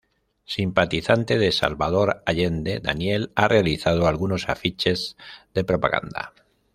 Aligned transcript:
Simpatizante 0.45 1.37
de 1.37 1.51
Salvador 1.51 2.23
Allende, 2.25 2.79
Daniel 2.79 3.31
ha 3.35 3.47
realizado 3.47 4.07
algunos 4.07 4.49
afiches 4.49 5.15
de 5.53 5.63
propaganda. 5.63 6.33